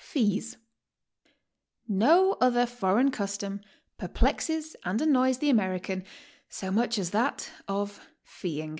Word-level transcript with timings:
FEES. 0.00 0.58
No 1.88 2.34
other 2.40 2.66
foreign 2.66 3.10
custom 3.10 3.62
perplexes 3.98 4.76
arid 4.84 5.02
annoys 5.02 5.38
t!he 5.38 5.50
American 5.50 6.04
so 6.48 6.70
much 6.70 7.00
as 7.00 7.10
that 7.10 7.50
of 7.66 8.06
feeing. 8.22 8.78